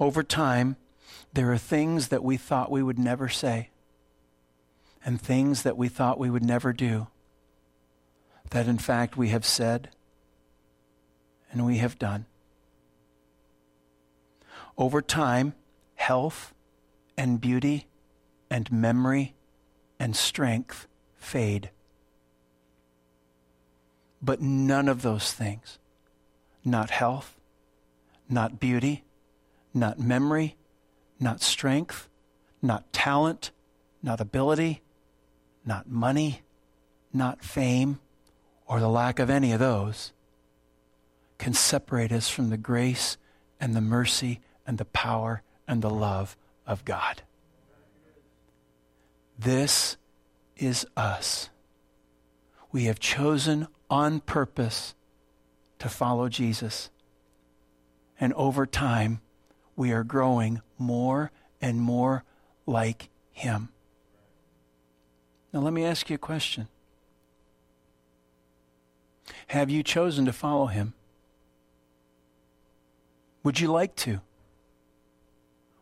[0.00, 0.76] Over time,
[1.34, 3.68] there are things that we thought we would never say
[5.04, 7.08] and things that we thought we would never do
[8.52, 9.88] that in fact we have said
[11.50, 12.26] and we have done.
[14.76, 15.54] Over time,
[15.94, 16.54] health
[17.16, 17.86] and beauty
[18.50, 19.34] and memory
[19.98, 20.86] and strength
[21.16, 21.70] fade.
[24.20, 25.78] But none of those things,
[26.64, 27.38] not health,
[28.28, 29.04] not beauty,
[29.74, 30.56] not memory,
[31.18, 32.08] not strength,
[32.60, 33.50] not talent,
[34.02, 34.82] not ability,
[35.64, 36.42] not money,
[37.12, 37.98] not fame,
[38.72, 40.14] or the lack of any of those,
[41.36, 43.18] can separate us from the grace
[43.60, 47.20] and the mercy and the power and the love of God.
[49.38, 49.98] This
[50.56, 51.50] is us.
[52.70, 54.94] We have chosen on purpose
[55.78, 56.88] to follow Jesus.
[58.18, 59.20] And over time,
[59.76, 62.24] we are growing more and more
[62.64, 63.68] like Him.
[65.52, 66.68] Now, let me ask you a question
[69.48, 70.94] Have you chosen to follow Him?
[73.42, 74.20] Would you like to?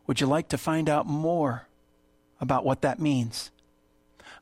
[0.07, 1.69] Would you like to find out more
[2.41, 3.51] about what that means?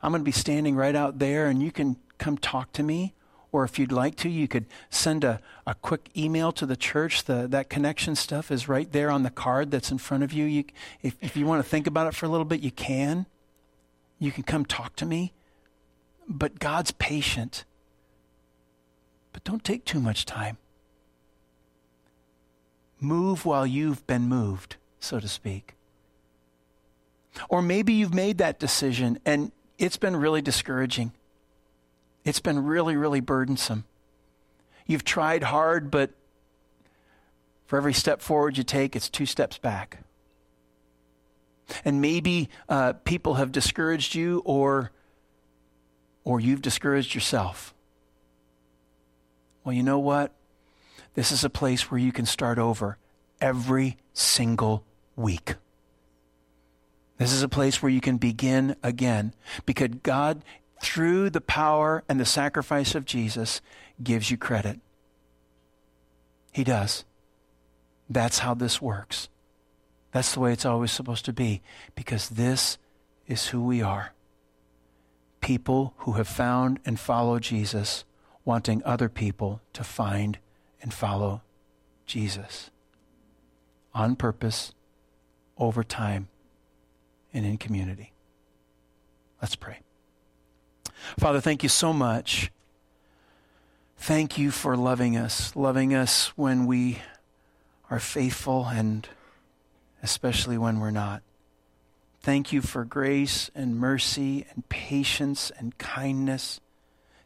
[0.01, 3.13] I'm going to be standing right out there, and you can come talk to me.
[3.51, 7.23] Or if you'd like to, you could send a, a quick email to the church.
[7.23, 10.45] The, that connection stuff is right there on the card that's in front of you.
[10.45, 10.65] you
[11.01, 13.25] if, if you want to think about it for a little bit, you can.
[14.19, 15.33] You can come talk to me.
[16.27, 17.65] But God's patient.
[19.39, 20.57] But don't take too much time.
[22.99, 25.75] Move while you've been moved, so to speak.
[27.47, 31.13] Or maybe you've made that decision and it's been really discouraging.
[32.25, 33.85] It's been really, really burdensome.
[34.85, 36.11] You've tried hard, but
[37.65, 39.99] for every step forward you take, it's two steps back.
[41.85, 44.91] And maybe uh, people have discouraged you, or,
[46.25, 47.73] or you've discouraged yourself.
[49.63, 50.31] Well, you know what?
[51.15, 52.97] This is a place where you can start over
[53.41, 54.83] every single
[55.15, 55.55] week.
[57.17, 59.33] This is a place where you can begin again
[59.65, 60.43] because God
[60.81, 63.61] through the power and the sacrifice of Jesus,
[64.01, 64.79] gives you credit.
[66.51, 67.05] He does.
[68.09, 69.29] That's how this works.
[70.11, 71.61] That's the way it's always supposed to be,
[71.95, 72.77] because this
[73.27, 74.13] is who we are.
[75.41, 78.03] People who have found and followed Jesus,
[78.49, 80.39] wanting other people to find
[80.81, 81.43] and follow
[82.07, 82.71] Jesus.
[83.93, 84.73] On purpose,
[85.55, 86.29] over time,
[87.31, 88.11] and in community.
[89.39, 89.81] Let's pray.
[91.19, 92.51] Father, thank you so much.
[93.97, 97.03] Thank you for loving us, loving us when we
[97.91, 99.07] are faithful and
[100.01, 101.21] especially when we're not.
[102.21, 106.59] Thank you for grace and mercy and patience and kindness.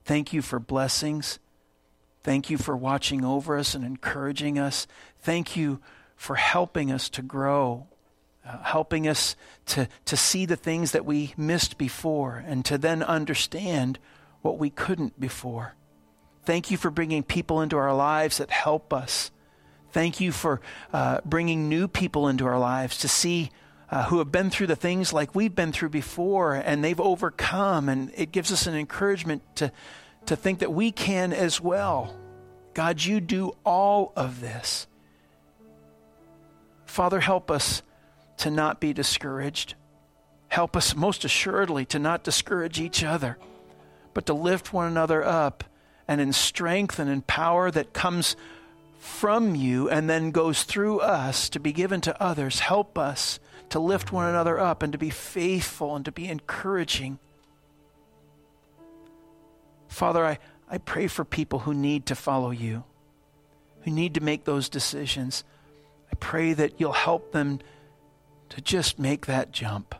[0.05, 1.39] Thank you for blessings.
[2.23, 4.87] Thank you for watching over us and encouraging us.
[5.19, 5.81] Thank you
[6.15, 7.87] for helping us to grow
[8.45, 9.35] uh, helping us
[9.65, 13.99] to, to see the things that we missed before and to then understand
[14.41, 15.75] what we couldn't before.
[16.43, 19.31] Thank you for bringing people into our lives that help us.
[19.91, 20.59] Thank you for
[20.91, 23.51] uh, bringing new people into our lives to see
[23.93, 27.89] uh, who have been through the things like we've been through before and they've overcome.
[27.89, 29.71] And it gives us an encouragement to,
[30.25, 32.17] to think that we can as well.
[32.73, 34.87] God, you do all of this.
[36.87, 37.83] Father, help us
[38.37, 39.75] to not be discouraged.
[40.47, 43.37] Help us most assuredly to not discourage each other,
[44.15, 45.63] but to lift one another up
[46.07, 48.35] and in strength and in power that comes
[48.97, 52.59] from you and then goes through us to be given to others.
[52.59, 53.39] Help us
[53.73, 57.17] to lift one another up and to be faithful and to be encouraging.
[59.87, 60.37] Father, I,
[60.69, 62.83] I pray for people who need to follow you,
[63.81, 65.43] who need to make those decisions.
[66.11, 67.61] I pray that you'll help them
[68.49, 69.95] to just make that jump.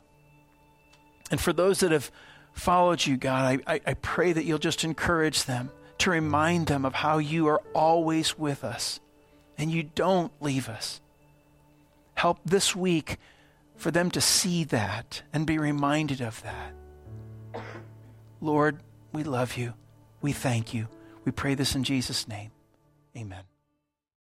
[1.32, 2.12] And for those that have
[2.52, 6.86] followed you, God, I, I, I pray that you'll just encourage them to remind them
[6.86, 9.00] of how you are always with us
[9.58, 11.02] and you don't leave us.
[12.14, 13.18] Help this week
[13.76, 16.74] for them to see that and be reminded of that.
[18.42, 18.80] Lord,
[19.12, 19.74] we love you.
[20.22, 20.88] We thank you.
[21.26, 22.52] We pray this in Jesus' name.
[23.16, 23.44] Amen.